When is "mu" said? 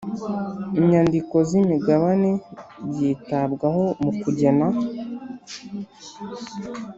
4.03-4.11